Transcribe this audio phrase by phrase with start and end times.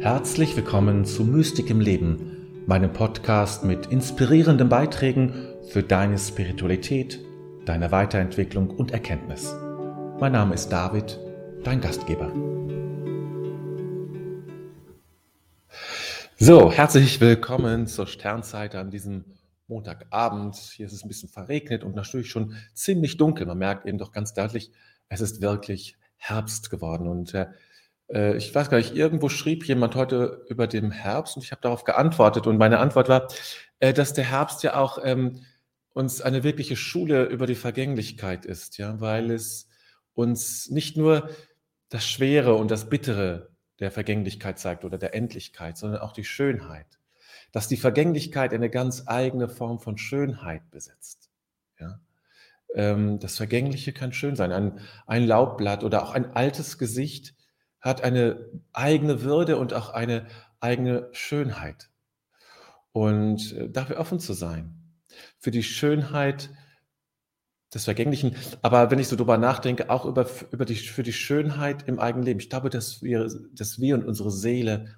[0.00, 5.34] Herzlich willkommen zu Mystik im Leben, meinem Podcast mit inspirierenden Beiträgen
[5.68, 7.20] für deine Spiritualität,
[7.66, 9.54] deine Weiterentwicklung und Erkenntnis.
[10.18, 11.20] Mein Name ist David,
[11.64, 12.32] dein Gastgeber.
[16.38, 19.26] So, herzlich willkommen zur Sternzeit an diesem
[19.68, 20.56] Montagabend.
[20.56, 23.44] Hier ist es ein bisschen verregnet und natürlich schon ziemlich dunkel.
[23.44, 24.72] Man merkt eben doch ganz deutlich,
[25.10, 27.06] es ist wirklich Herbst geworden.
[27.06, 27.48] Und äh,
[28.12, 31.62] äh, ich weiß gar nicht, irgendwo schrieb jemand heute über den Herbst und ich habe
[31.62, 32.46] darauf geantwortet.
[32.46, 33.28] Und meine Antwort war,
[33.78, 35.42] äh, dass der Herbst ja auch ähm,
[35.92, 39.68] uns eine wirkliche Schule über die Vergänglichkeit ist, ja, weil es
[40.14, 41.30] uns nicht nur
[41.88, 46.86] das Schwere und das Bittere der Vergänglichkeit zeigt oder der Endlichkeit, sondern auch die Schönheit.
[47.52, 51.30] Dass die Vergänglichkeit eine ganz eigene Form von Schönheit besitzt.
[51.80, 52.00] Ja?
[52.74, 54.52] Ähm, das Vergängliche kann schön sein.
[54.52, 57.34] Ein, ein Laubblatt oder auch ein altes Gesicht
[57.80, 60.26] hat eine eigene Würde und auch eine
[60.60, 61.90] eigene Schönheit.
[62.92, 64.74] Und äh, dafür offen zu sein.
[65.38, 66.50] Für die Schönheit
[67.72, 68.34] des Vergänglichen.
[68.62, 72.24] Aber wenn ich so drüber nachdenke, auch über, über die, für die Schönheit im eigenen
[72.24, 72.40] Leben.
[72.40, 74.96] Ich glaube, dass wir, dass wir und unsere Seele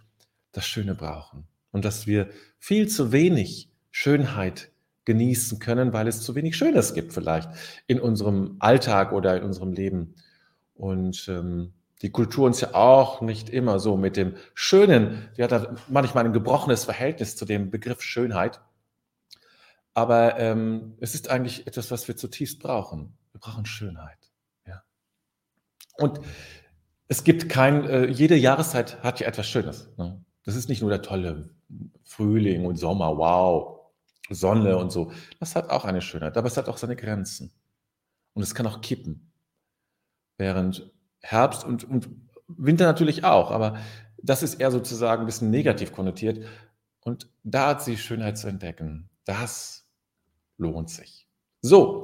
[0.53, 1.47] das Schöne brauchen.
[1.71, 4.71] Und dass wir viel zu wenig Schönheit
[5.05, 7.51] genießen können, weil es zu wenig Schönes gibt vielleicht
[7.87, 10.15] in unserem Alltag oder in unserem Leben.
[10.75, 11.73] Und ähm,
[12.03, 16.33] die Kultur uns ja auch nicht immer so mit dem Schönen, die hat manchmal ein
[16.33, 18.61] gebrochenes Verhältnis zu dem Begriff Schönheit.
[19.95, 23.17] Aber ähm, es ist eigentlich etwas, was wir zutiefst brauchen.
[23.31, 24.19] Wir brauchen Schönheit.
[24.67, 24.83] Ja.
[25.97, 26.21] Und
[27.07, 29.91] es gibt kein, äh, jede Jahreszeit hat ja etwas Schönes.
[29.97, 30.25] Ne?
[30.45, 31.51] Das ist nicht nur der tolle
[32.03, 33.81] Frühling und Sommer, wow,
[34.29, 35.13] Sonne und so.
[35.39, 37.53] Das hat auch eine Schönheit, aber es hat auch seine Grenzen.
[38.35, 39.31] Und es kann auch kippen.
[40.39, 40.91] Während
[41.23, 42.09] Herbst und, und
[42.49, 43.79] Winter natürlich auch, aber
[44.23, 46.47] das ist eher sozusagen ein bisschen negativ konnotiert.
[47.01, 49.11] Und da hat sie Schönheit zu entdecken.
[49.25, 49.89] Das
[50.57, 51.29] lohnt sich.
[51.61, 52.03] So,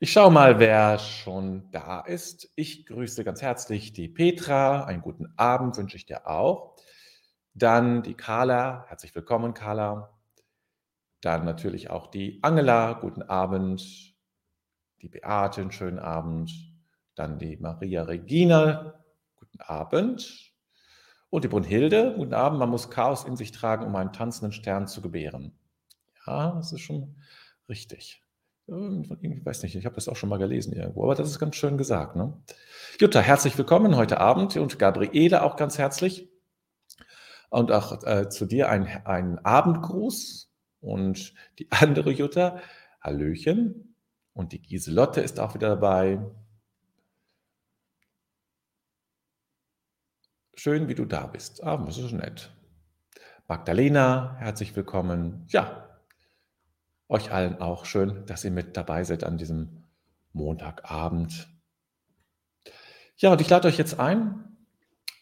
[0.00, 2.52] ich schaue mal, wer schon da ist.
[2.56, 4.84] Ich grüße ganz herzlich die Petra.
[4.84, 6.76] Einen guten Abend wünsche ich dir auch.
[7.54, 8.84] Dann die Carla.
[8.88, 10.10] Herzlich willkommen, Carla.
[11.20, 12.94] Dann natürlich auch die Angela.
[12.94, 14.14] Guten Abend.
[15.00, 15.60] Die Beate.
[15.60, 16.73] Einen schönen Abend.
[17.14, 18.94] Dann die Maria Regina.
[19.36, 20.52] Guten Abend.
[21.30, 22.14] Und die Brunhilde.
[22.16, 22.58] Guten Abend.
[22.58, 25.52] Man muss Chaos in sich tragen, um einen tanzenden Stern zu gebären.
[26.26, 27.16] Ja, das ist schon
[27.68, 28.22] richtig.
[28.66, 31.54] Ich weiß nicht, ich habe das auch schon mal gelesen irgendwo, aber das ist ganz
[31.54, 32.16] schön gesagt.
[32.16, 32.32] Ne?
[32.98, 36.30] Jutta, herzlich willkommen heute Abend und Gabriele auch ganz herzlich.
[37.50, 40.50] Und auch äh, zu dir ein, ein Abendgruß
[40.80, 42.58] und die andere Jutta,
[43.02, 43.96] Hallöchen.
[44.32, 46.24] Und die Giselotte ist auch wieder dabei.
[50.56, 51.64] Schön, wie du da bist.
[51.64, 52.50] Ah, das ist nett.
[53.48, 55.44] Magdalena, herzlich willkommen.
[55.48, 55.88] Ja,
[57.08, 59.84] euch allen auch schön, dass ihr mit dabei seid an diesem
[60.32, 61.48] Montagabend.
[63.16, 64.56] Ja, und ich lade euch jetzt ein,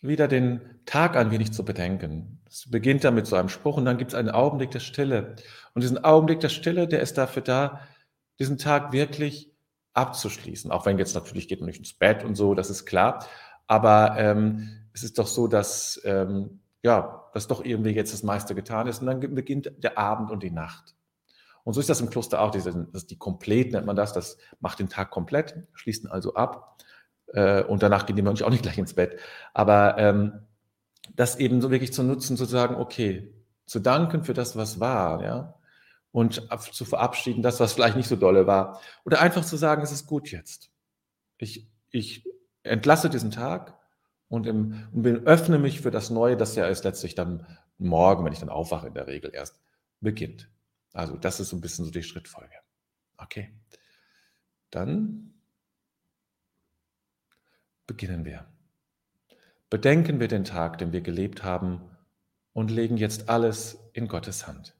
[0.02, 2.40] wieder den Tag ein wenig zu bedenken.
[2.46, 5.36] Es beginnt da mit so einem Spruch und dann gibt es einen Augenblick der Stille.
[5.74, 7.80] Und diesen Augenblick der Stille, der ist dafür da,
[8.38, 9.50] diesen Tag wirklich
[9.94, 10.70] abzuschließen.
[10.70, 13.26] Auch wenn jetzt natürlich geht man nicht ins Bett und so, das ist klar.
[13.66, 18.54] Aber ähm, es ist doch so, dass ähm, ja, dass doch irgendwie jetzt das meiste
[18.54, 20.96] getan ist und dann beginnt der Abend und die Nacht.
[21.64, 22.50] Und so ist das im Kloster auch.
[22.50, 24.12] Das die Komplett nennt man das.
[24.12, 26.82] Das macht den Tag komplett, schließt ihn also ab.
[27.28, 29.18] Äh, und danach gehen die Mönche auch nicht gleich ins Bett.
[29.54, 30.46] Aber ähm,
[31.14, 33.32] das eben so wirklich zu nutzen, zu sagen, okay,
[33.66, 35.54] zu danken für das, was war, ja,
[36.10, 38.80] und zu verabschieden, das, was vielleicht nicht so dolle war.
[39.04, 40.70] Oder einfach zu sagen, es ist gut jetzt.
[41.38, 42.24] Ich, ich
[42.64, 43.78] entlasse diesen Tag
[44.32, 48.32] und, im, und öffne mich für das Neue, das ja erst letztlich dann morgen, wenn
[48.32, 49.60] ich dann aufwache, in der Regel erst
[50.00, 50.48] beginnt.
[50.94, 52.54] Also das ist so ein bisschen so die Schrittfolge.
[53.18, 53.52] Okay.
[54.70, 55.34] Dann
[57.86, 58.46] beginnen wir.
[59.68, 61.82] Bedenken wir den Tag, den wir gelebt haben
[62.54, 64.74] und legen jetzt alles in Gottes Hand.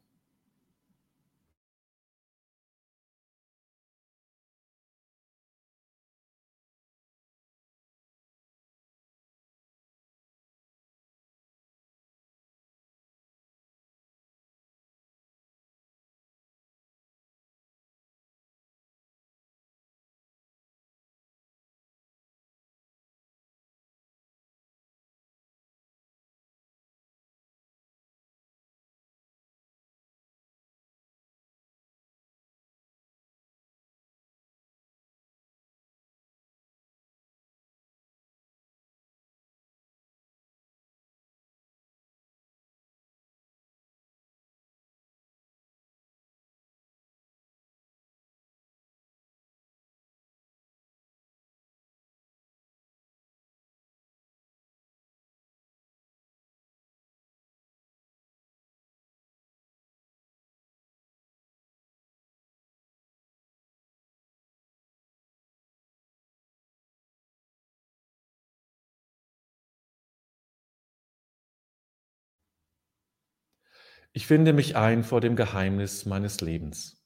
[74.15, 77.03] Ich finde mich ein vor dem Geheimnis meines Lebens.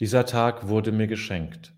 [0.00, 1.72] Dieser Tag wurde mir geschenkt.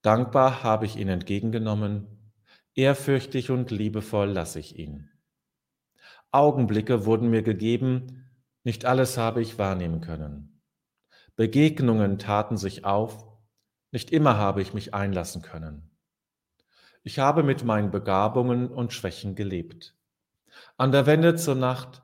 [0.00, 2.32] Dankbar habe ich ihn entgegengenommen,
[2.74, 5.10] ehrfürchtig und liebevoll lasse ich ihn.
[6.30, 8.30] Augenblicke wurden mir gegeben,
[8.62, 10.62] nicht alles habe ich wahrnehmen können.
[11.36, 13.26] Begegnungen taten sich auf,
[13.90, 15.90] nicht immer habe ich mich einlassen können.
[17.02, 19.94] Ich habe mit meinen Begabungen und Schwächen gelebt.
[20.78, 22.03] An der Wende zur Nacht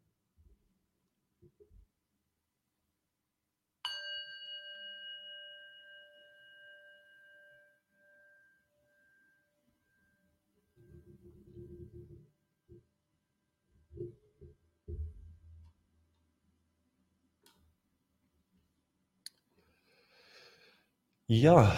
[21.33, 21.71] Ja,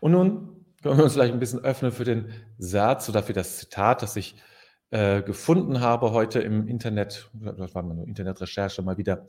[0.00, 3.56] und nun können wir uns vielleicht ein bisschen öffnen für den Satz oder für das
[3.56, 4.36] Zitat, das ich
[4.90, 7.30] äh, gefunden habe heute im Internet.
[7.32, 9.24] Das war meine Internetrecherche mal wieder.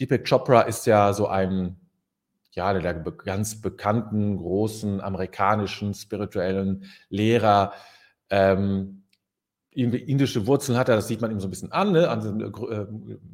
[0.00, 1.76] Deepak Chopra ist ja so ein,
[2.50, 7.74] ja, der ganz bekannten, großen amerikanischen spirituellen Lehrer.
[8.28, 9.04] Ähm,
[9.70, 12.40] indische Wurzeln hat er, das sieht man ihm so ein bisschen an, ne, an diesem
[12.40, 12.86] äh,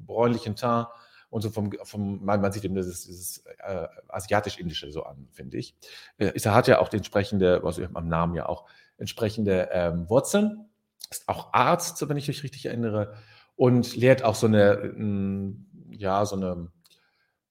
[0.04, 0.88] bräunlichen Teint
[1.32, 5.56] und so vom, vom man, man sieht ihm dieses, dieses äh, asiatisch-indische so an, finde
[5.56, 5.74] ich.
[6.18, 8.66] Äh, er hat ja auch entsprechende, also am Namen ja auch
[8.98, 10.66] entsprechende ähm, Wurzeln,
[11.10, 13.14] ist auch Arzt, wenn ich mich richtig erinnere,
[13.56, 16.70] und lehrt auch so eine, m, ja, so eine,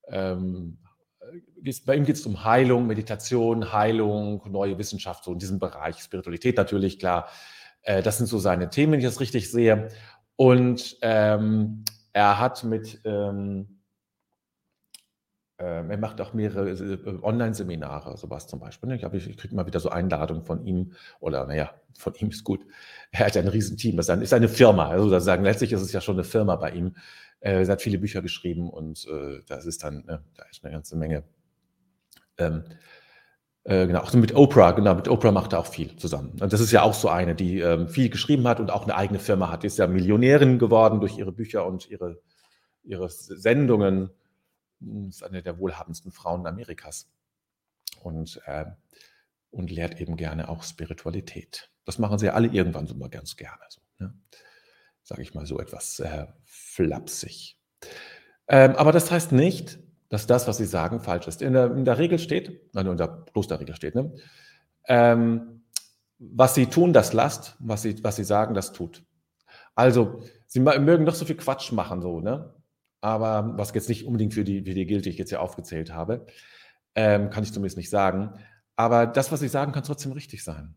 [0.08, 0.78] ähm,
[1.86, 6.56] bei ihm geht es um Heilung, Meditation, Heilung, neue Wissenschaft, so in diesem Bereich, Spiritualität
[6.56, 7.30] natürlich, klar.
[7.82, 9.88] Äh, das sind so seine Themen, wenn ich das richtig sehe.
[10.36, 13.71] Und ähm, er hat mit, ähm, äh,
[15.64, 18.90] er macht auch mehrere äh, Online-Seminare, sowas zum Beispiel.
[18.90, 18.96] Ne?
[19.14, 22.66] Ich, ich kriege mal wieder so Einladungen von ihm, oder naja, von ihm ist gut.
[23.14, 24.88] Er hat ein Riesenteam, das ist eine Firma.
[24.88, 26.96] Also da sagen, letztlich ist es ja schon eine Firma bei ihm.
[27.42, 30.96] Er hat viele Bücher geschrieben und äh, das ist dann, ne, da ist eine ganze
[30.96, 31.24] Menge.
[32.38, 32.64] Ähm,
[33.64, 36.38] äh, genau, auch mit Oprah, genau, mit Oprah macht er auch viel zusammen.
[36.40, 38.96] Und das ist ja auch so eine, die ähm, viel geschrieben hat und auch eine
[38.96, 39.64] eigene Firma hat.
[39.64, 42.22] Die ist ja Millionärin geworden durch ihre Bücher und ihre,
[42.84, 44.10] ihre Sendungen.
[45.08, 47.10] Ist eine der wohlhabendsten Frauen Amerikas.
[48.02, 48.66] Und, äh,
[49.52, 51.70] und lehrt eben gerne auch Spiritualität.
[51.86, 53.62] Das machen sie ja alle irgendwann so mal ganz gerne.
[53.70, 54.14] So, ne?
[55.04, 57.58] Sage ich mal so etwas äh, flapsig.
[58.48, 59.80] Ähm, aber das heißt nicht,
[60.10, 61.42] dass das, was sie sagen, falsch ist.
[61.42, 64.14] In der, in der Regel steht, also in der Klosterregel steht, ne?
[64.86, 65.64] Ähm,
[66.20, 69.04] was sie tun, das lasst, was sie, was sie sagen, das tut.
[69.74, 72.54] Also, sie mögen doch so viel Quatsch machen, so, ne?
[73.02, 75.94] Aber was jetzt nicht unbedingt für die, für die gilt, die ich jetzt hier aufgezählt
[75.94, 76.26] habe,
[76.96, 78.34] ähm, kann ich zumindest nicht sagen.
[78.76, 80.76] Aber das, was sie sagen, kann trotzdem richtig sein.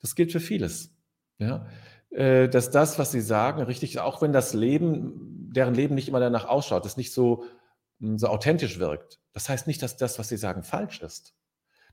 [0.00, 0.94] Das gilt für vieles.
[1.38, 1.66] Ja?
[2.10, 6.08] Äh, dass das, was sie sagen, richtig ist, auch wenn das Leben, deren Leben nicht
[6.08, 7.44] immer danach ausschaut, das nicht so
[8.16, 9.18] so authentisch wirkt.
[9.32, 11.34] Das heißt nicht, dass das, was sie sagen, falsch ist.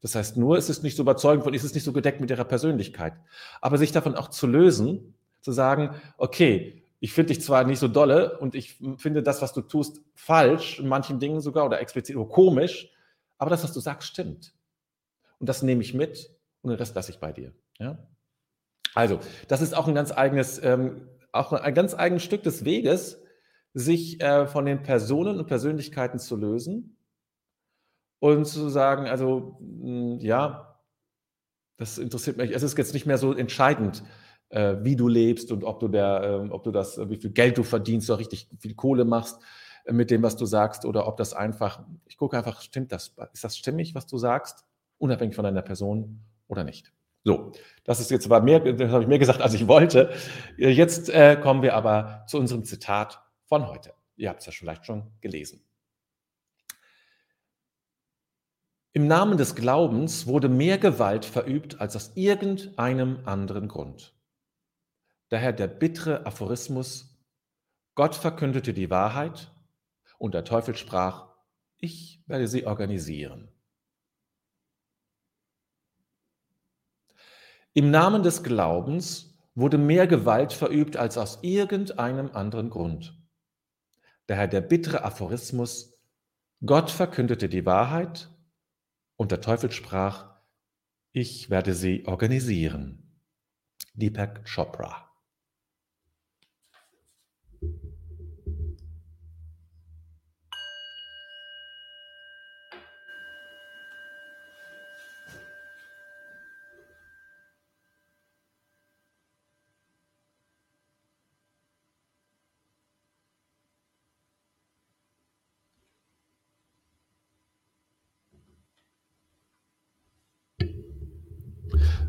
[0.02, 2.30] Das heißt nur, es ist nicht so überzeugend von, es ist nicht so gedeckt mit
[2.30, 3.14] ihrer Persönlichkeit.
[3.62, 7.88] Aber sich davon auch zu lösen, zu sagen, okay, ich finde dich zwar nicht so
[7.88, 12.16] dolle und ich finde das, was du tust, falsch, in manchen Dingen sogar oder explizit
[12.16, 12.92] oder komisch,
[13.38, 14.56] aber das, was du sagst, stimmt.
[15.38, 16.32] Und das nehme ich mit
[16.64, 17.54] und den Rest lasse ich bei dir.
[17.78, 18.10] Ja?
[18.96, 23.22] Also, das ist auch ein ganz eigenes, ähm, auch ein ganz eigenes Stück des Weges,
[23.76, 26.98] sich äh, von den Personen und Persönlichkeiten zu lösen
[28.18, 30.82] und zu sagen, also mh, hm, ja,
[31.78, 32.50] das interessiert mich.
[32.50, 34.02] Es ist jetzt nicht mehr so entscheidend,
[34.56, 37.58] äh, wie du lebst und ob du der, äh, ob du das, wie viel Geld
[37.58, 39.42] du verdienst oder richtig viel Kohle machst
[39.84, 43.14] äh, mit dem, was du sagst, oder ob das einfach, ich gucke einfach, stimmt das,
[43.34, 44.64] ist das stimmig, was du sagst,
[44.98, 46.94] unabhängig von deiner Person oder nicht.
[47.26, 47.52] So,
[47.84, 50.12] das ist jetzt war mehr, das habe ich mehr gesagt, als ich wollte.
[50.58, 53.94] Jetzt äh, kommen wir aber zu unserem Zitat von heute.
[54.16, 55.62] Ihr habt es ja vielleicht schon gelesen.
[58.94, 64.15] Im Namen des Glaubens wurde mehr Gewalt verübt als aus irgendeinem anderen Grund.
[65.29, 67.20] Daher der bittere Aphorismus,
[67.96, 69.51] Gott verkündete die Wahrheit
[70.17, 71.29] und der Teufel sprach,
[71.77, 73.50] ich werde sie organisieren.
[77.74, 83.17] Im Namen des Glaubens wurde mehr Gewalt verübt als aus irgendeinem anderen Grund.
[84.27, 86.00] Daher der bittere Aphorismus,
[86.65, 88.29] Gott verkündete die Wahrheit
[89.17, 90.36] und der Teufel sprach,
[91.12, 93.22] ich werde sie organisieren.
[93.94, 95.05] Deepak Chopra.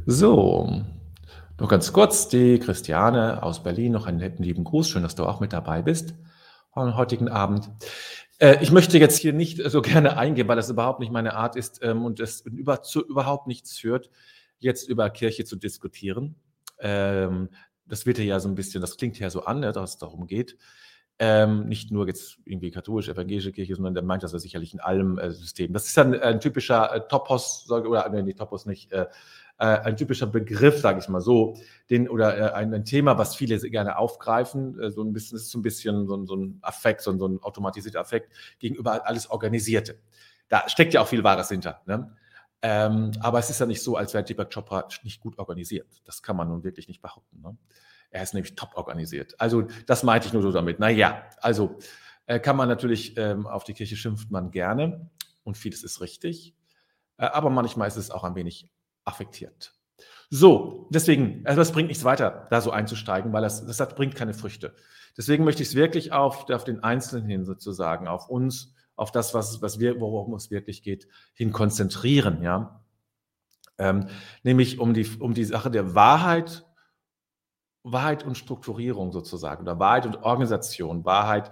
[0.09, 0.85] So,
[1.59, 4.89] noch ganz kurz, die Christiane aus Berlin, noch einen netten lieben Gruß.
[4.89, 6.15] Schön, dass du auch mit dabei bist
[6.71, 7.69] am heutigen Abend.
[8.39, 11.57] Äh, ich möchte jetzt hier nicht so gerne eingehen, weil das überhaupt nicht meine Art
[11.57, 14.09] ist ähm, und es über, zu überhaupt nichts führt,
[14.61, 16.37] jetzt über Kirche zu diskutieren.
[16.79, 17.49] Ähm,
[17.85, 20.29] das wird ja so ein bisschen, das klingt ja so an, ne, dass es darum
[20.29, 20.57] geht.
[21.19, 24.81] Ähm, nicht nur jetzt irgendwie katholische, evangelische Kirche, sondern der meint das ja sicherlich in
[24.81, 25.73] allem äh, System.
[25.73, 29.07] Das ist dann ein typischer äh, Topos, oder nee, Topos nicht, äh,
[29.59, 31.57] äh, ein typischer Begriff, sage ich mal so,
[31.89, 34.79] den oder äh, ein, ein, Thema, was viele gerne aufgreifen.
[34.81, 37.43] Äh, so ein bisschen, ist so ein bisschen so, so ein Affekt, so, so ein
[37.43, 39.99] automatisierter Affekt gegenüber alles Organisierte.
[40.49, 41.81] Da steckt ja auch viel Wahres hinter.
[41.87, 42.15] Ne?
[42.63, 45.89] Ähm, aber es ist ja nicht so, als wäre Deepak Chopra nicht gut organisiert.
[46.05, 47.41] Das kann man nun wirklich nicht behaupten.
[47.41, 47.57] Ne?
[48.11, 49.35] Er ist nämlich top organisiert.
[49.39, 50.79] Also das meinte ich nur so damit.
[50.79, 51.79] Naja, also
[52.27, 55.11] äh, kann man natürlich ähm, auf die Kirche schimpft man gerne
[55.45, 56.55] und vieles ist richtig.
[57.19, 58.71] Äh, aber manchmal ist es auch ein wenig
[59.07, 59.73] affektiert.
[60.29, 64.35] So, deswegen, also das bringt nichts weiter, da so einzusteigen, weil das, das bringt keine
[64.35, 64.75] Früchte.
[65.17, 69.35] Deswegen möchte ich es wirklich auf, auf den Einzelnen hin sozusagen, auf uns, auf das,
[69.35, 72.83] was, was wir, worum es wirklich geht, hin konzentrieren, ja.
[73.79, 74.09] Ähm,
[74.43, 76.65] nämlich um die, um die Sache der Wahrheit,
[77.83, 81.51] Wahrheit und Strukturierung sozusagen, oder Wahrheit und Organisation, Wahrheit,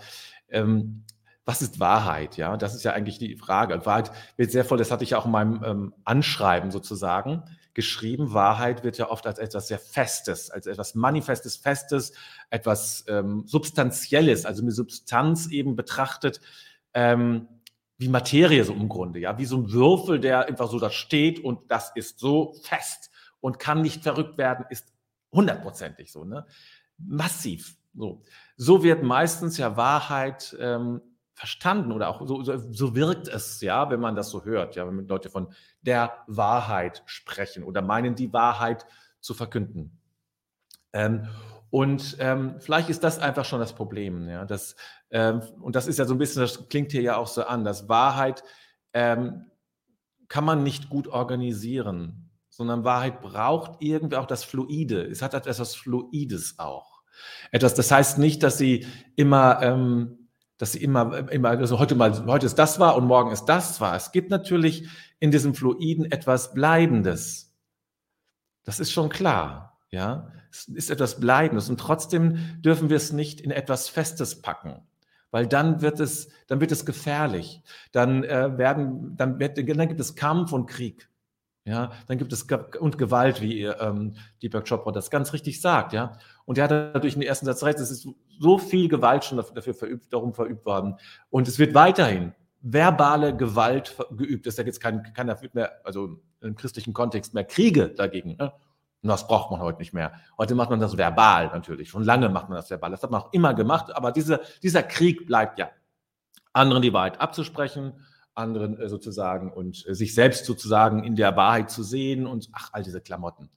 [0.48, 1.04] ähm,
[1.44, 2.36] was ist Wahrheit?
[2.36, 3.84] Ja, das ist ja eigentlich die Frage.
[3.84, 7.42] Wahrheit wird sehr voll, das hatte ich ja auch in meinem ähm, Anschreiben sozusagen
[7.74, 8.32] geschrieben.
[8.32, 12.12] Wahrheit wird ja oft als etwas sehr Festes, als etwas Manifestes, Festes,
[12.50, 16.40] etwas ähm, Substanzielles, also eine Substanz eben betrachtet,
[16.94, 17.48] ähm,
[17.98, 21.40] wie Materie so im Grunde, ja, wie so ein Würfel, der einfach so da steht
[21.40, 23.10] und das ist so fest
[23.40, 24.92] und kann nicht verrückt werden, ist
[25.32, 26.46] hundertprozentig so, ne?
[26.96, 27.76] Massiv.
[27.96, 28.22] So.
[28.56, 31.00] so wird meistens ja Wahrheit ähm,
[31.34, 34.86] verstanden oder auch so, so, so, wirkt es, ja, wenn man das so hört, ja,
[34.86, 38.86] wenn Leute von der Wahrheit sprechen oder meinen, die Wahrheit
[39.20, 40.00] zu verkünden.
[40.92, 41.28] Ähm,
[41.70, 44.76] und ähm, vielleicht ist das einfach schon das Problem, ja, das,
[45.10, 47.64] ähm, und das ist ja so ein bisschen, das klingt hier ja auch so an,
[47.64, 48.44] dass Wahrheit
[48.92, 49.50] ähm,
[50.28, 55.02] kann man nicht gut organisieren, sondern Wahrheit braucht irgendwie auch das Fluide.
[55.02, 57.02] Es hat etwas Fluides auch.
[57.50, 58.86] Etwas, das heißt nicht, dass sie
[59.16, 60.23] immer ähm,
[60.58, 63.80] dass sie immer, immer, also heute mal, heute ist das wahr und morgen ist das
[63.80, 63.96] wahr.
[63.96, 67.52] Es gibt natürlich in diesem Fluiden etwas Bleibendes.
[68.64, 70.30] Das ist schon klar, ja.
[70.50, 74.86] Es ist etwas Bleibendes und trotzdem dürfen wir es nicht in etwas Festes packen,
[75.32, 77.62] weil dann wird es, dann wird es gefährlich.
[77.90, 81.08] Dann äh, werden, dann, wird, dann gibt es Kampf und Krieg.
[81.66, 85.94] Ja, dann gibt es Ge und Gewalt, wie ähm, Deepak Chopra das ganz richtig sagt,
[85.94, 86.18] ja.
[86.44, 88.06] Und er hat natürlich in den ersten Satz recht, es ist
[88.38, 90.96] so viel Gewalt schon dafür verübt, darum verübt worden.
[91.30, 94.46] Und es wird weiterhin verbale Gewalt geübt.
[94.46, 98.36] Es jetzt kein, keiner mehr, also im christlichen Kontext mehr Kriege dagegen.
[98.36, 98.52] Ne?
[99.02, 100.12] Und das braucht man heute nicht mehr.
[100.38, 101.90] Heute macht man das verbal natürlich.
[101.90, 102.90] Schon lange macht man das verbal.
[102.90, 103.94] Das hat man auch immer gemacht.
[103.94, 105.70] Aber diese, dieser Krieg bleibt ja.
[106.54, 107.94] Anderen die Wahrheit abzusprechen,
[108.34, 112.70] anderen äh, sozusagen und äh, sich selbst sozusagen in der Wahrheit zu sehen und ach,
[112.72, 113.50] all diese Klamotten.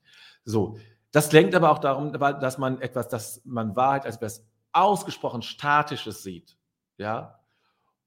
[0.45, 0.77] So,
[1.11, 6.21] das lenkt aber auch darum, dass man etwas, dass man Wahrheit als etwas ausgesprochen Statisches
[6.23, 6.57] sieht,
[6.97, 7.39] ja,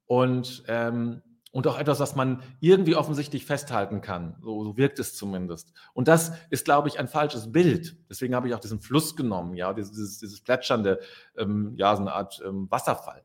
[0.06, 1.22] und, ähm,
[1.52, 4.36] und auch etwas, was man irgendwie offensichtlich festhalten kann.
[4.42, 5.72] So, so, wirkt es zumindest.
[5.94, 7.96] Und das ist, glaube ich, ein falsches Bild.
[8.08, 11.00] Deswegen habe ich auch diesen Fluss genommen, ja, dieses, dieses plätschernde,
[11.36, 13.24] ähm, ja, so eine Art ähm, Wasserfall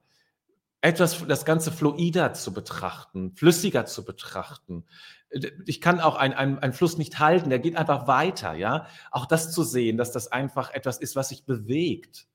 [0.85, 4.85] etwas, das Ganze fluider zu betrachten, flüssiger zu betrachten.
[5.65, 8.85] Ich kann auch einen Fluss nicht halten, der geht einfach weiter, ja.
[9.09, 12.27] Auch das zu sehen, dass das einfach etwas ist, was sich bewegt.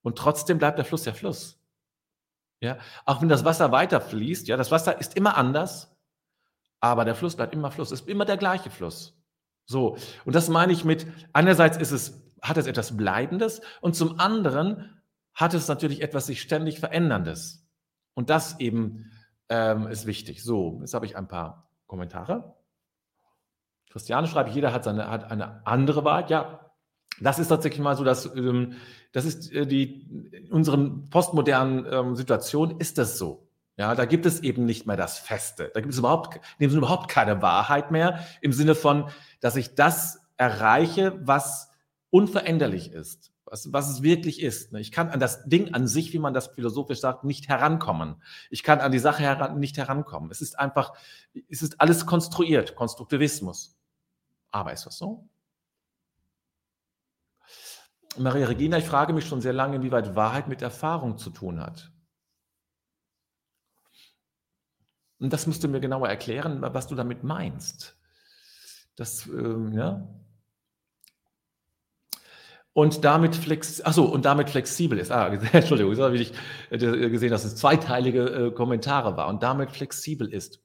[0.00, 1.60] Und trotzdem bleibt der Fluss der Fluss.
[2.62, 5.94] Ja, auch wenn das Wasser weiterfließt, ja, das Wasser ist immer anders,
[6.80, 9.18] aber der Fluss bleibt immer Fluss, ist immer der gleiche Fluss.
[9.66, 14.18] So, und das meine ich mit, einerseits ist es, hat es etwas Bleibendes und zum
[14.18, 14.99] anderen
[15.34, 17.66] hat es natürlich etwas sich ständig Veränderndes.
[18.14, 19.10] Und das eben
[19.48, 20.42] ähm, ist wichtig.
[20.42, 22.54] So, jetzt habe ich ein paar Kommentare.
[23.90, 26.26] Christiane schreibt, jeder hat, seine, hat eine andere Wahl.
[26.28, 26.70] Ja,
[27.20, 28.74] das ist tatsächlich mal so, dass ähm,
[29.12, 33.48] das ist äh, die, in unseren postmodernen ähm, Situationen ist das so.
[33.76, 35.70] Ja, da gibt es eben nicht mehr das Feste.
[35.72, 39.08] Da gibt es überhaupt, dem Sinne überhaupt keine Wahrheit mehr im Sinne von,
[39.40, 41.70] dass ich das erreiche, was
[42.10, 44.72] unveränderlich ist was, was es wirklich ist.
[44.72, 44.80] Ne?
[44.80, 48.22] Ich kann an das Ding an sich, wie man das philosophisch sagt, nicht herankommen.
[48.48, 50.30] Ich kann an die Sache heran, nicht herankommen.
[50.30, 50.94] Es ist einfach,
[51.48, 53.76] es ist alles konstruiert, Konstruktivismus.
[54.52, 55.28] Aber ist das so?
[58.16, 61.92] Maria Regina, ich frage mich schon sehr lange, inwieweit Wahrheit mit Erfahrung zu tun hat.
[65.18, 67.96] Und das musst du mir genauer erklären, was du damit meinst.
[68.96, 70.08] Das, ähm, ja,
[72.72, 75.10] und damit flex, achso, und damit flexibel ist.
[75.10, 76.32] Ah, Entschuldigung, jetzt habe ich
[76.70, 76.78] äh,
[77.10, 80.62] gesehen, dass es zweiteilige äh, Kommentare war und damit flexibel ist.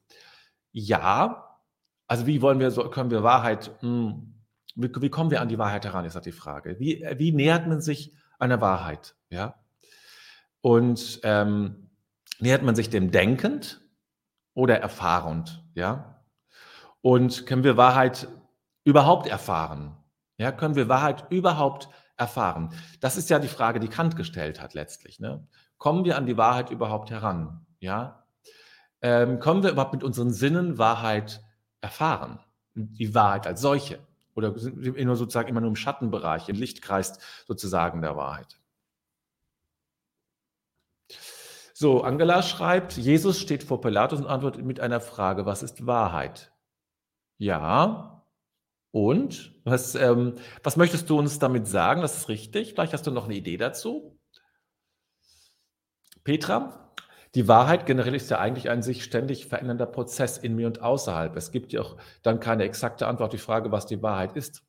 [0.72, 1.58] Ja,
[2.06, 4.34] also wie wollen wir, können wir Wahrheit, mh, hm,
[4.76, 6.78] wie, wie, kommen wir an die Wahrheit heran, ist halt die Frage.
[6.78, 9.16] Wie, wie nähert man sich einer Wahrheit?
[9.30, 9.54] Ja.
[10.60, 11.90] Und ähm,
[12.38, 13.80] nähert man sich dem denkend
[14.54, 15.64] oder erfahrend?
[15.74, 16.22] Ja.
[17.00, 18.28] Und können wir Wahrheit
[18.84, 19.96] überhaupt erfahren?
[20.38, 22.74] Ja, können wir Wahrheit überhaupt erfahren?
[23.00, 25.20] Das ist ja die Frage, die Kant gestellt hat letztlich.
[25.20, 25.46] Ne?
[25.78, 27.66] Kommen wir an die Wahrheit überhaupt heran?
[27.80, 28.26] Ja?
[29.02, 31.42] Ähm, kommen wir überhaupt mit unseren Sinnen Wahrheit
[31.80, 32.40] erfahren?
[32.74, 33.98] Die Wahrheit als solche?
[34.34, 38.58] Oder sind wir nur sozusagen immer nur im Schattenbereich, im Lichtkreis sozusagen der Wahrheit?
[41.72, 46.52] So, Angela schreibt, Jesus steht vor Pilatus und antwortet mit einer Frage, was ist Wahrheit?
[47.38, 48.15] Ja,
[48.96, 52.00] und was, ähm, was möchtest du uns damit sagen?
[52.00, 52.72] Das ist richtig.
[52.72, 54.18] Vielleicht hast du noch eine Idee dazu.
[56.24, 56.94] Petra,
[57.34, 61.36] die Wahrheit generell ist ja eigentlich ein sich ständig verändernder Prozess in mir und außerhalb.
[61.36, 64.62] Es gibt ja auch dann keine exakte Antwort auf die Frage, was die Wahrheit ist.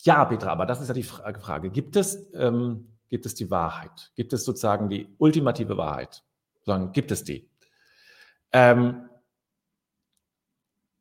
[0.00, 1.70] Ja, Petra, aber das ist ja die Frage.
[1.70, 4.12] Gibt es, ähm, gibt es die Wahrheit?
[4.16, 6.22] Gibt es sozusagen die ultimative Wahrheit?
[6.66, 7.48] Sagen, gibt es die?
[8.52, 9.08] Ähm,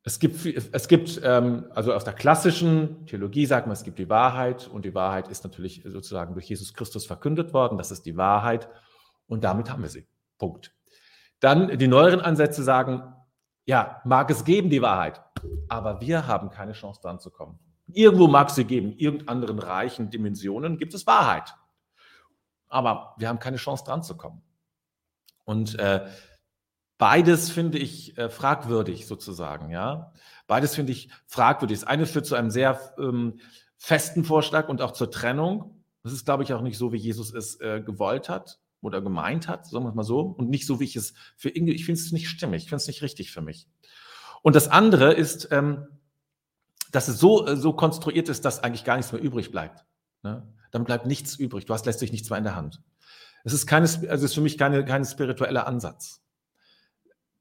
[0.05, 4.09] es gibt, es gibt ähm, also aus der klassischen Theologie sagt man, es gibt die
[4.09, 7.77] Wahrheit und die Wahrheit ist natürlich sozusagen durch Jesus Christus verkündet worden.
[7.77, 8.67] Das ist die Wahrheit
[9.27, 10.05] und damit haben wir sie.
[10.37, 10.73] Punkt.
[11.39, 13.01] Dann die neueren Ansätze sagen,
[13.65, 15.21] ja, mag es geben, die Wahrheit,
[15.69, 17.59] aber wir haben keine Chance dran zu kommen.
[17.87, 21.55] Irgendwo mag es sie geben, in irgendeinen reichen Dimensionen gibt es Wahrheit,
[22.67, 24.41] aber wir haben keine Chance dran zu kommen.
[25.45, 26.05] Und äh,
[27.03, 30.13] Beides finde ich äh, fragwürdig sozusagen, ja.
[30.47, 31.81] Beides finde ich fragwürdig.
[31.81, 33.41] Das eine führt zu einem sehr ähm,
[33.75, 35.83] festen Vorschlag und auch zur Trennung.
[36.03, 39.49] Das ist, glaube ich, auch nicht so, wie Jesus es äh, gewollt hat oder gemeint
[39.49, 41.83] hat, sagen wir es mal so, und nicht so, wie ich es für Inge, ich
[41.83, 43.67] finde es nicht stimmig, ich finde es nicht richtig für mich.
[44.41, 45.85] Und das andere ist, ähm,
[46.93, 49.83] dass es so, äh, so konstruiert ist, dass eigentlich gar nichts mehr übrig bleibt.
[50.21, 50.47] Ne?
[50.71, 51.65] Dann bleibt nichts übrig.
[51.65, 52.81] Du hast letztlich nichts mehr in der Hand.
[53.43, 56.22] Es ist keine, also es ist für mich keine, kein spiritueller Ansatz.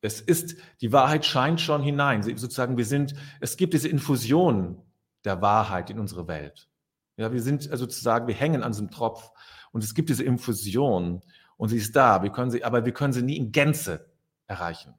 [0.02, 2.22] Es ist, die Wahrheit scheint schon hinein.
[2.22, 4.82] Sozusagen, wir sind, es gibt diese Infusion
[5.24, 6.68] der Wahrheit in unsere Welt.
[7.16, 9.30] Ja, wir sind also sozusagen, wir hängen an diesem Tropf
[9.70, 11.22] und es gibt diese Infusion
[11.56, 12.22] und sie ist da.
[12.22, 14.10] Wir können sie, aber wir können sie nie in Gänze
[14.46, 14.94] erreichen.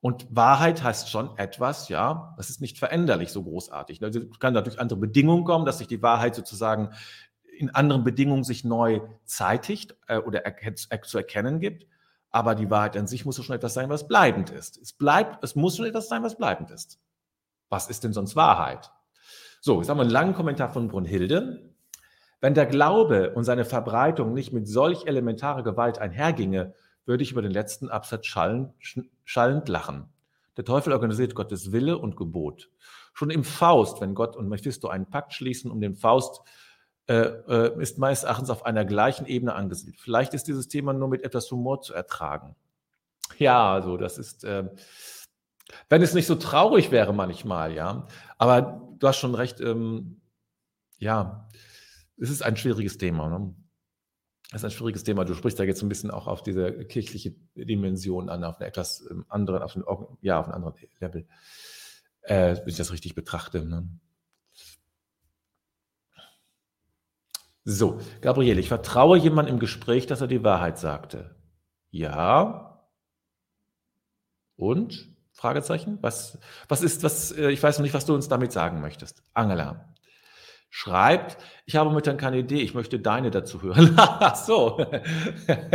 [0.00, 4.02] Und Wahrheit heißt schon etwas, ja, das ist nicht veränderlich so großartig.
[4.02, 6.94] Also kann dadurch andere Bedingungen kommen, dass sich die Wahrheit sozusagen
[7.58, 11.86] in anderen Bedingungen sich neu zeitigt äh, oder er, zu erkennen gibt.
[12.30, 14.78] Aber die Wahrheit an sich muss schon etwas sein, was bleibend ist.
[14.78, 17.00] Es bleibt, es muss schon etwas sein, was bleibend ist.
[17.68, 18.92] Was ist denn sonst Wahrheit?
[19.60, 21.74] So, jetzt haben wir einen langen Kommentar von Brunhilde.
[22.40, 27.42] Wenn der Glaube und seine Verbreitung nicht mit solch elementarer Gewalt einherginge, würde ich über
[27.42, 28.72] den letzten Absatz schallend,
[29.24, 30.08] schallend lachen.
[30.56, 32.70] Der Teufel organisiert Gottes Wille und Gebot.
[33.12, 36.50] Schon im Faust, wenn Gott und Mephisto einen Pakt schließen, um den Faust äh,
[37.10, 39.98] ist meines Erachtens auf einer gleichen Ebene angesiedelt.
[40.00, 42.54] Vielleicht ist dieses Thema nur mit etwas Humor zu ertragen.
[43.38, 44.68] Ja, also das ist, äh,
[45.88, 48.06] wenn es nicht so traurig wäre manchmal, ja.
[48.38, 50.20] Aber du hast schon recht, ähm,
[50.98, 51.48] ja,
[52.18, 53.28] es ist ein schwieriges Thema.
[53.28, 53.54] Ne?
[54.50, 55.24] Es ist ein schwieriges Thema.
[55.24, 59.06] Du sprichst da jetzt ein bisschen auch auf diese kirchliche Dimension an, auf eine etwas
[59.10, 59.84] ähm, anderen, auf einen,
[60.20, 61.26] ja, auf einen anderen Level,
[62.22, 63.64] äh, wenn ich das richtig betrachte.
[63.64, 63.88] Ne?
[67.64, 71.36] So, Gabriele, ich vertraue jemandem im Gespräch, dass er die Wahrheit sagte.
[71.90, 72.88] Ja.
[74.56, 75.08] Und?
[75.32, 75.98] Fragezeichen?
[76.00, 79.22] Was, was ist, was, äh, ich weiß noch nicht, was du uns damit sagen möchtest.
[79.32, 79.90] Angela
[80.70, 83.94] schreibt, ich habe momentan keine Idee, ich möchte deine dazu hören.
[83.96, 84.86] Ach so.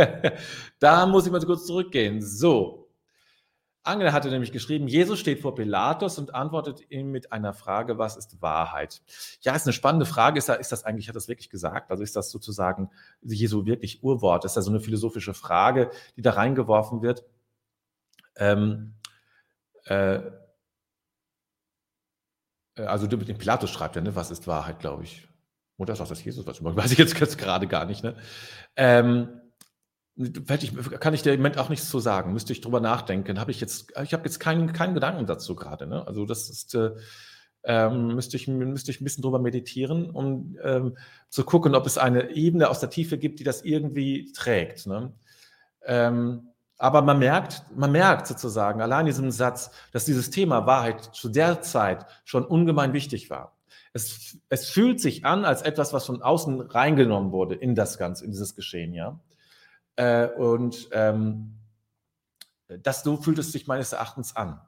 [0.80, 2.22] da muss ich mal kurz zurückgehen.
[2.22, 2.85] So,
[3.86, 8.16] Angela hatte nämlich geschrieben, Jesus steht vor Pilatus und antwortet ihm mit einer Frage, was
[8.16, 9.02] ist Wahrheit?
[9.40, 10.38] Ja, ist eine spannende Frage.
[10.38, 11.90] Ist, das eigentlich, hat das wirklich gesagt?
[11.90, 12.90] Also ist das sozusagen
[13.22, 14.44] Jesu wirklich Urwort?
[14.44, 17.24] Ist das so eine philosophische Frage, die da reingeworfen wird?
[18.36, 18.94] Ähm,
[19.86, 20.30] äh, äh
[22.76, 25.28] also den Pilatus schreibt ja, ne, was ist Wahrheit, glaube ich.
[25.78, 26.46] Oder sagt das Jesus?
[26.46, 28.02] Was weiß ich jetzt, jetzt gerade gar nicht.
[28.02, 28.16] Ne?
[28.76, 29.40] Ähm,
[30.98, 32.32] kann ich dir im Moment auch nichts zu sagen.
[32.32, 33.38] Müsste ich drüber nachdenken.
[33.38, 35.86] Habe ich jetzt, ich habe jetzt keinen, keinen Gedanken dazu gerade.
[35.86, 36.06] Ne?
[36.06, 36.92] Also das ist, äh,
[37.64, 40.96] ähm, müsste, ich, müsste ich ein bisschen drüber meditieren, um ähm,
[41.28, 44.86] zu gucken, ob es eine Ebene aus der Tiefe gibt, die das irgendwie trägt.
[44.86, 45.12] Ne?
[45.84, 46.48] Ähm,
[46.78, 51.28] aber man merkt, man merkt sozusagen allein in diesem Satz, dass dieses Thema Wahrheit zu
[51.28, 53.56] der Zeit schon ungemein wichtig war.
[53.92, 58.24] Es, es fühlt sich an als etwas, was von außen reingenommen wurde in das Ganze,
[58.24, 59.18] in dieses Geschehen, ja.
[59.96, 61.58] Äh, und ähm,
[62.68, 64.60] das so fühlt es sich meines Erachtens an.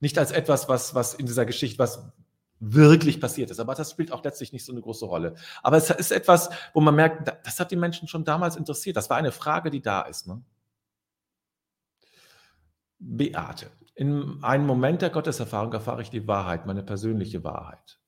[0.00, 2.12] Nicht als etwas, was, was in dieser Geschichte, was
[2.60, 3.60] wirklich passiert ist.
[3.60, 5.34] Aber das spielt auch letztlich nicht so eine große Rolle.
[5.62, 8.96] Aber es ist etwas, wo man merkt, das hat die Menschen schon damals interessiert.
[8.96, 10.26] Das war eine Frage, die da ist.
[10.26, 10.42] Ne?
[12.98, 13.70] Beate.
[13.94, 18.00] In einem Moment der Gotteserfahrung erfahre ich die Wahrheit, meine persönliche Wahrheit.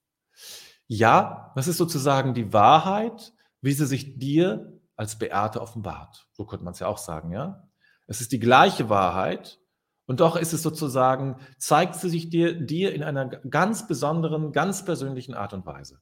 [0.87, 6.27] Ja, das ist sozusagen die Wahrheit, wie sie sich dir als Beate offenbart.
[6.33, 7.69] So könnte man es ja auch sagen, ja.
[8.07, 9.59] Es ist die gleiche Wahrheit
[10.05, 14.83] und doch ist es sozusagen, zeigt sie sich dir, dir in einer ganz besonderen, ganz
[14.83, 15.99] persönlichen Art und Weise.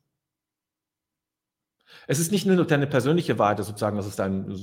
[2.07, 4.55] Es ist nicht nur deine persönliche Wahrheit, sozusagen, das ist dein,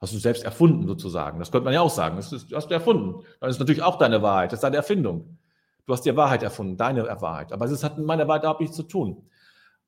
[0.00, 1.38] hast du selbst erfunden sozusagen.
[1.38, 2.16] Das könnte man ja auch sagen.
[2.16, 3.24] Das ist, hast du erfunden.
[3.40, 4.52] Dann ist natürlich auch deine Wahrheit.
[4.52, 5.38] Das ist deine Erfindung.
[5.86, 7.52] Du hast dir Wahrheit erfunden, deine Wahrheit.
[7.52, 9.28] Aber es hat mit meiner Wahrheit überhaupt nichts zu tun.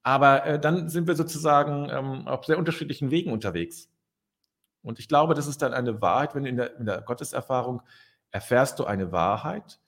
[0.07, 3.91] Aber äh, dann sind wir sozusagen ähm, auf sehr unterschiedlichen Wegen unterwegs.
[4.83, 7.83] Und ich glaube, das ist dann eine Wahrheit, wenn du in der, in der Gotteserfahrung
[8.31, 9.81] erfährst du eine Wahrheit,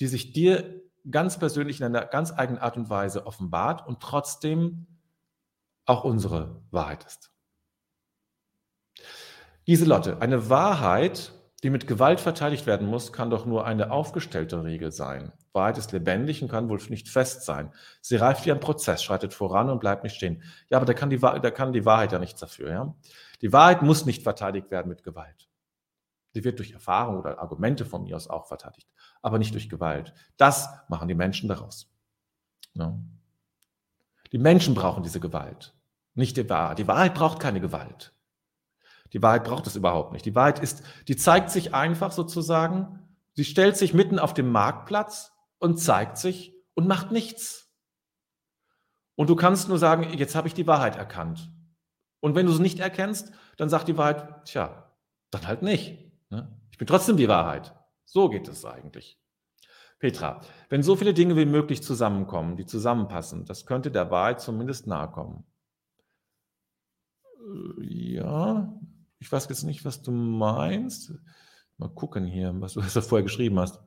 [0.00, 4.88] die sich dir ganz persönlich in einer ganz eigenen Art und Weise offenbart und trotzdem
[5.84, 7.30] auch unsere Wahrheit ist.
[9.64, 14.92] Lieselotte, eine Wahrheit, die mit Gewalt verteidigt werden muss, kann doch nur eine aufgestellte Regel
[14.92, 15.32] sein.
[15.52, 17.72] Wahrheit ist lebendig und kann wohl nicht fest sein.
[18.02, 20.42] Sie reift wie ein Prozess, schreitet voran und bleibt nicht stehen.
[20.68, 22.70] Ja, aber da kann die, da kann die Wahrheit ja nichts dafür.
[22.70, 22.94] Ja?
[23.40, 25.48] Die Wahrheit muss nicht verteidigt werden mit Gewalt.
[26.34, 28.86] Sie wird durch Erfahrung oder Argumente von mir aus auch verteidigt,
[29.22, 30.12] aber nicht durch Gewalt.
[30.36, 31.90] Das machen die Menschen daraus.
[32.74, 32.98] Ja.
[34.32, 35.74] Die Menschen brauchen diese Gewalt,
[36.14, 36.78] nicht die Wahrheit.
[36.78, 38.12] Die Wahrheit braucht keine Gewalt.
[39.12, 40.24] Die Wahrheit braucht es überhaupt nicht.
[40.24, 43.00] Die Wahrheit ist, die zeigt sich einfach sozusagen,
[43.34, 47.72] sie stellt sich mitten auf dem Marktplatz und zeigt sich und macht nichts.
[49.14, 51.50] Und du kannst nur sagen, jetzt habe ich die Wahrheit erkannt.
[52.20, 54.92] Und wenn du es nicht erkennst, dann sagt die Wahrheit, tja,
[55.30, 56.12] dann halt nicht.
[56.30, 56.60] Ne?
[56.70, 57.74] Ich bin trotzdem die Wahrheit.
[58.04, 59.18] So geht es eigentlich.
[59.98, 64.86] Petra, wenn so viele Dinge wie möglich zusammenkommen, die zusammenpassen, das könnte der Wahrheit zumindest
[64.86, 65.44] nahe kommen.
[67.78, 67.84] Äh,
[68.16, 68.74] ja,
[69.18, 71.12] ich weiß jetzt nicht, was du meinst.
[71.78, 73.80] Mal gucken hier, was du, was vorher geschrieben hast.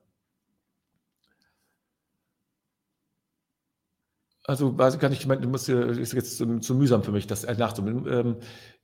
[4.50, 7.12] Also weiß ich gar nicht, ich meine, du musst ist jetzt zu, zu mühsam für
[7.12, 8.38] mich, das äh, nachzubilden, ähm,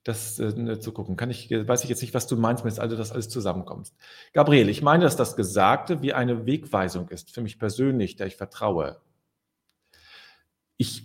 [0.03, 1.17] das äh, zu gucken.
[1.17, 3.91] Kann ich, weiß ich jetzt nicht, was du meinst, wenn also das alles zusammenkommt.
[4.33, 8.35] Gabriel, ich meine, dass das Gesagte wie eine Wegweisung ist, für mich persönlich, der ich
[8.35, 9.01] vertraue.
[10.77, 11.04] Ich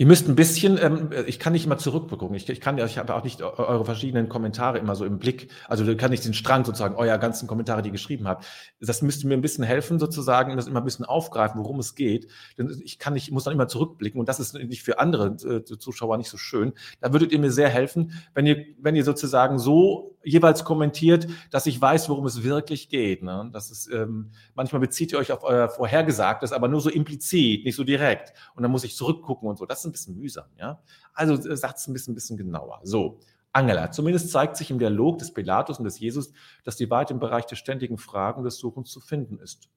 [0.00, 2.32] Ihr müsst ein bisschen, ähm, ich kann nicht immer zurückgucken.
[2.36, 5.50] Ich, ich kann, ich habe auch nicht eure verschiedenen Kommentare immer so im Blick.
[5.66, 8.46] Also da kann ich den Strang sozusagen, euer ganzen Kommentare, die ihr geschrieben habt.
[8.80, 12.28] Das müsste mir ein bisschen helfen, sozusagen, das immer ein bisschen aufgreifen, worum es geht.
[12.56, 15.34] Denn ich kann nicht, ich muss dann immer zurückblicken und das ist nicht für andere
[15.44, 16.74] äh, Zuschauer nicht so schön.
[17.00, 21.66] Da würdet ihr mir sehr helfen, wenn ihr, wenn ihr sozusagen so jeweils kommentiert, dass
[21.66, 23.22] ich weiß, worum es wirklich geht.
[23.22, 23.50] Ne?
[23.52, 27.76] Das ist, ähm, manchmal bezieht ihr euch auf euer Vorhergesagtes, aber nur so implizit, nicht
[27.76, 28.32] so direkt.
[28.54, 29.66] Und dann muss ich zurückgucken und so.
[29.66, 30.46] Das ist ein bisschen mühsam.
[30.58, 30.82] Ja?
[31.14, 32.80] Also äh, sagt es ein bisschen, bisschen genauer.
[32.84, 33.20] So,
[33.52, 36.32] Angela, zumindest zeigt sich im Dialog des Pilatus und des Jesus,
[36.64, 39.68] dass die Wahrheit im Bereich der ständigen Fragen des Suchens zu finden ist.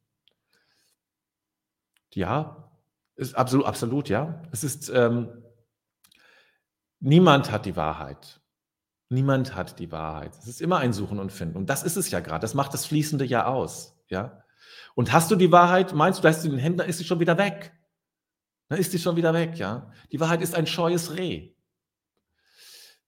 [2.14, 2.70] Ja,
[3.16, 4.42] ist absolut, absolut ja.
[4.52, 5.30] Es ist, ähm,
[7.00, 8.41] niemand hat die Wahrheit.
[9.12, 10.38] Niemand hat die Wahrheit.
[10.39, 11.58] Es ist immer ein Suchen und Finden.
[11.58, 12.39] Und das ist es ja gerade.
[12.39, 13.93] Das macht das Fließende ja aus.
[14.08, 14.41] Ja?
[14.95, 17.19] Und hast du die Wahrheit, meinst du, da hast du den Händler, ist sie schon
[17.19, 17.74] wieder weg.
[18.69, 19.91] Dann ist sie schon wieder weg, ja.
[20.13, 21.52] Die Wahrheit ist ein scheues Reh.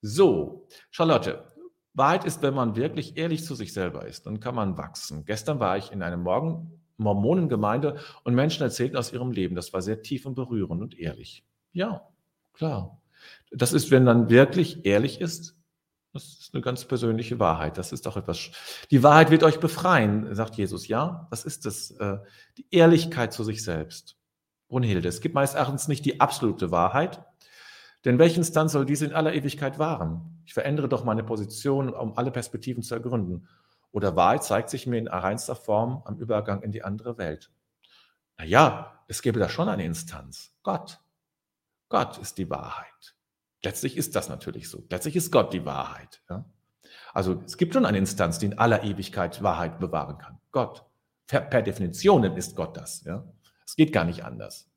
[0.01, 1.47] So, Charlotte,
[1.93, 5.23] Wahrheit ist, wenn man wirklich ehrlich zu sich selber ist, dann kann man wachsen.
[5.23, 9.55] Gestern war ich in einer Morgen Mormonengemeinde und Menschen erzählten aus ihrem Leben.
[9.55, 11.45] Das war sehr tief und berührend und ehrlich.
[11.71, 12.09] Ja,
[12.51, 13.01] klar.
[13.51, 15.55] Das ist, wenn man wirklich ehrlich ist,
[16.13, 17.77] das ist eine ganz persönliche Wahrheit.
[17.79, 18.51] Das ist auch etwas.
[18.91, 20.87] Die Wahrheit wird euch befreien, sagt Jesus.
[20.87, 21.91] Ja, das ist es.
[21.91, 22.19] Äh,
[22.57, 24.15] die Ehrlichkeit zu sich selbst.
[24.67, 27.23] Brunhilde, es gibt meines Erachtens nicht die absolute Wahrheit.
[28.05, 30.41] Denn welchen Instanz soll diese in aller Ewigkeit wahren?
[30.45, 33.47] Ich verändere doch meine Position, um alle Perspektiven zu ergründen.
[33.91, 37.51] Oder Wahrheit zeigt sich mir in reinster Form am Übergang in die andere Welt.
[38.37, 40.53] Naja, es gäbe da schon eine Instanz.
[40.63, 40.99] Gott.
[41.89, 43.12] Gott ist die Wahrheit.
[43.63, 44.83] Letztlich ist das natürlich so.
[44.89, 46.21] Letztlich ist Gott die Wahrheit.
[46.29, 46.45] Ja?
[47.13, 50.39] Also es gibt schon eine Instanz, die in aller Ewigkeit Wahrheit bewahren kann.
[50.51, 50.85] Gott.
[51.27, 53.03] Per, per Definition ist Gott das.
[53.05, 53.23] Ja?
[53.65, 54.69] Es geht gar nicht anders.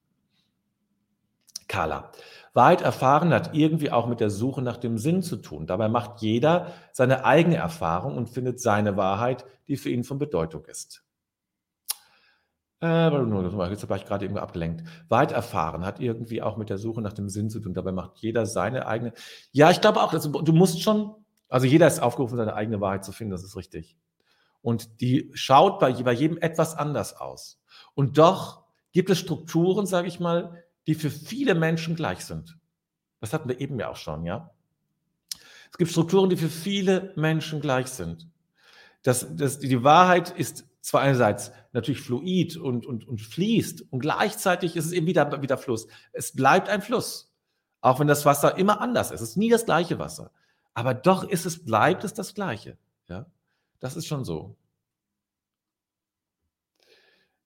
[1.68, 2.12] Carla.
[2.54, 5.66] Wahrheit erfahren hat irgendwie auch mit der Suche nach dem Sinn zu tun.
[5.66, 10.64] Dabei macht jeder seine eigene Erfahrung und findet seine Wahrheit, die für ihn von Bedeutung
[10.66, 11.05] ist.
[12.82, 13.08] Äh,
[13.70, 14.86] jetzt war ich gerade eben abgelenkt.
[15.08, 17.72] Weit erfahren hat irgendwie auch mit der Suche nach dem Sinn zu tun.
[17.72, 19.12] Dabei macht jeder seine eigene.
[19.52, 21.14] Ja, ich glaube auch, dass du musst schon,
[21.48, 23.96] also jeder ist aufgerufen, seine eigene Wahrheit zu finden, das ist richtig.
[24.60, 27.62] Und die schaut bei, bei jedem etwas anders aus.
[27.94, 32.58] Und doch gibt es Strukturen, sage ich mal, die für viele Menschen gleich sind.
[33.20, 34.50] Das hatten wir eben ja auch schon, ja.
[35.70, 38.28] Es gibt Strukturen, die für viele Menschen gleich sind.
[39.02, 44.76] Das, das, die Wahrheit ist zwar einerseits natürlich fluid und, und, und fließt und gleichzeitig
[44.76, 45.88] ist es eben wieder, wieder Fluss.
[46.12, 47.34] Es bleibt ein Fluss,
[47.80, 49.20] auch wenn das Wasser immer anders ist.
[49.20, 50.30] Es ist nie das gleiche Wasser.
[50.74, 52.78] Aber doch ist es, bleibt es das Gleiche.
[53.08, 53.26] Ja?
[53.80, 54.54] Das ist schon so.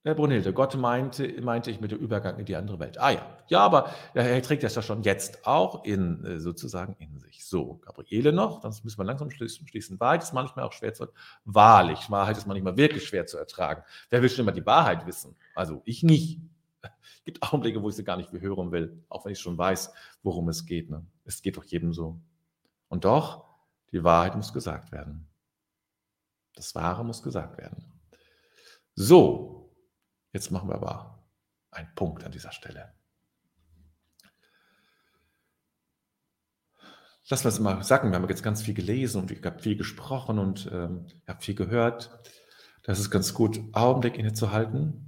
[0.03, 2.99] Herr Brunhilde, Gott meinte, meinte ich mit dem Übergang in die andere Welt.
[2.99, 7.19] Ah ja, ja, aber er trägt das ja schon jetzt auch in, äh, sozusagen in
[7.19, 7.45] sich.
[7.45, 10.01] So, Gabriele noch, das müssen wir langsam schließen.
[10.01, 11.09] Wahrheit ist manchmal auch schwer zu
[11.45, 13.83] Wahrlich, Wahrheit ist manchmal wirklich schwer zu ertragen.
[14.09, 15.37] Wer will schon immer die Wahrheit wissen?
[15.55, 16.41] Also ich nicht.
[16.83, 19.93] Es gibt Augenblicke, wo ich sie gar nicht hören will, auch wenn ich schon weiß,
[20.23, 20.89] worum es geht.
[20.89, 21.05] Ne?
[21.25, 22.19] Es geht doch jedem so.
[22.89, 23.45] Und doch,
[23.93, 25.29] die Wahrheit muss gesagt werden.
[26.55, 27.85] Das Wahre muss gesagt werden.
[28.95, 29.70] So,
[30.33, 31.25] Jetzt machen wir aber
[31.71, 32.93] einen Punkt an dieser Stelle.
[37.29, 39.77] Lassen wir es mal sagen, wir haben jetzt ganz viel gelesen und ich habe viel
[39.77, 42.19] gesprochen und ähm, habe viel gehört.
[42.83, 45.07] Das ist ganz gut, Augenblick innezuhalten.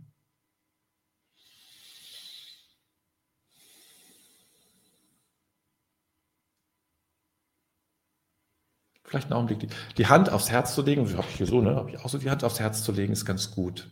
[9.05, 9.59] Vielleicht einen Augenblick.
[9.59, 12.09] Die, die Hand aufs Herz zu legen, habe ich hier so, ne, habe ich auch
[12.09, 13.91] so die Hand aufs Herz zu legen, ist ganz gut.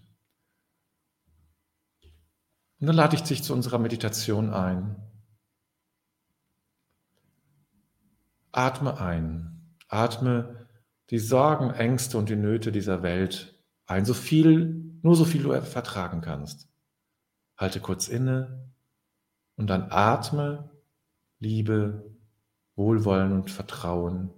[2.81, 4.97] Und dann lade ich dich zu unserer Meditation ein.
[8.53, 9.77] Atme ein.
[9.89, 10.67] Atme
[11.11, 13.55] die Sorgen, Ängste und die Nöte dieser Welt
[13.87, 14.05] ein.
[14.05, 16.69] So viel, nur so viel du vertragen kannst.
[17.57, 18.71] Halte kurz inne
[19.57, 20.71] und dann atme
[21.39, 22.17] Liebe,
[22.77, 24.31] Wohlwollen und Vertrauen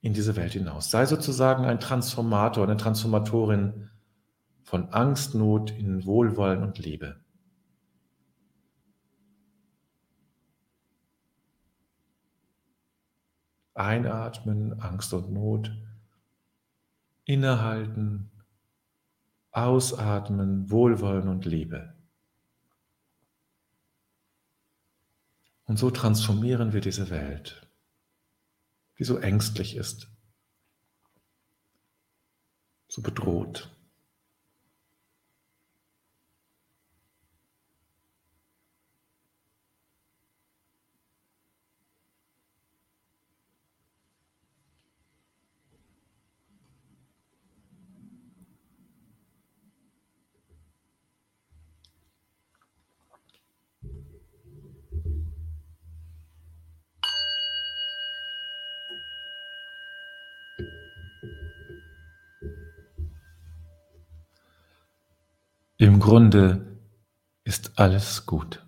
[0.00, 0.90] in diese Welt hinaus.
[0.90, 3.90] Sei sozusagen ein Transformator, eine Transformatorin
[4.62, 7.16] von Angst, Not in Wohlwollen und Liebe.
[13.78, 15.70] Einatmen, Angst und Not.
[17.24, 18.30] Innehalten,
[19.52, 21.94] ausatmen, Wohlwollen und Liebe.
[25.64, 27.68] Und so transformieren wir diese Welt,
[28.98, 30.08] die so ängstlich ist,
[32.88, 33.77] so bedroht.
[65.80, 66.66] Im Grunde
[67.44, 68.66] ist alles gut.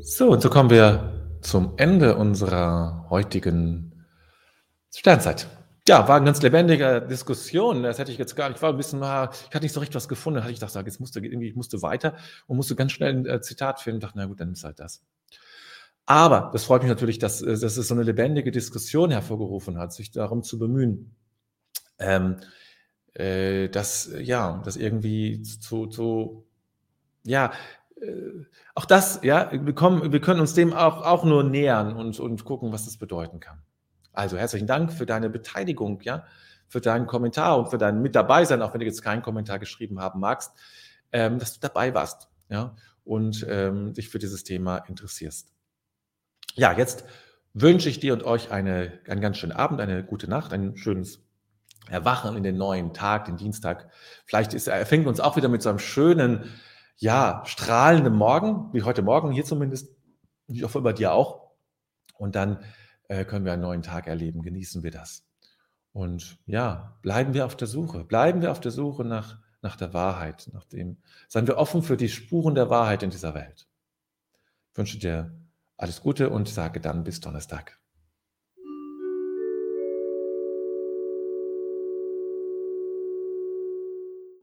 [0.00, 4.06] So, und so kommen wir zum Ende unserer heutigen
[4.94, 5.46] Sternzeit.
[5.86, 7.82] Ja, war eine ganz lebendige Diskussion.
[7.82, 9.96] Das hätte ich jetzt gar nicht, ich war ein bisschen, ich hatte nicht so richtig
[9.96, 10.38] was gefunden.
[10.38, 13.26] Da hatte ich gedacht, jetzt musste irgendwie, ich musste weiter und musste ganz schnell ein
[13.26, 13.98] äh, Zitat finden.
[13.98, 15.02] Ich dachte, na gut, dann du halt das.
[16.06, 19.92] Aber das freut mich natürlich, dass, äh, dass es so eine lebendige Diskussion hervorgerufen hat,
[19.92, 21.14] sich darum zu bemühen,
[21.98, 22.36] ähm,
[23.14, 26.46] äh, dass, ja, das irgendwie zu, zu
[27.24, 27.52] ja,
[28.00, 32.20] äh, auch das, ja, wir, kommen, wir können uns dem auch, auch nur nähern und,
[32.20, 33.62] und gucken, was das bedeuten kann.
[34.12, 36.24] Also herzlichen Dank für deine Beteiligung, ja,
[36.68, 39.58] für deinen Kommentar und für dein Mit dabei sein, auch wenn du jetzt keinen Kommentar
[39.58, 40.52] geschrieben haben magst,
[41.12, 45.53] ähm, dass du dabei warst, ja, und ähm, dich für dieses Thema interessierst.
[46.54, 47.04] Ja, jetzt
[47.54, 51.24] wünsche ich dir und euch eine, einen ganz schönen Abend, eine gute Nacht, ein schönes
[51.88, 53.90] Erwachen in den neuen Tag, den Dienstag.
[54.24, 56.50] Vielleicht ist, er fängt uns auch wieder mit so einem schönen,
[56.96, 59.94] ja, strahlenden Morgen, wie heute Morgen hier zumindest.
[60.46, 61.50] Ich hoffe bei dir auch.
[62.16, 62.62] Und dann
[63.08, 64.42] äh, können wir einen neuen Tag erleben.
[64.42, 65.24] Genießen wir das.
[65.92, 68.04] Und ja, bleiben wir auf der Suche.
[68.04, 70.98] Bleiben wir auf der Suche nach, nach der Wahrheit, nach dem.
[71.28, 73.66] Seien wir offen für die Spuren der Wahrheit in dieser Welt.
[74.72, 75.32] Ich wünsche dir
[75.76, 77.78] alles Gute und sage dann bis Donnerstag.